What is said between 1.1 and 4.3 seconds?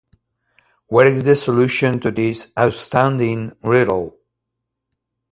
the solution to this astounding riddle?